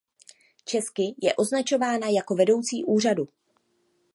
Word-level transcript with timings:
Česky 0.65 1.15
je 1.23 1.35
označovaná 1.35 2.07
jako 2.09 2.35
„vedoucí 2.35 2.83
úřadu“. 2.85 3.27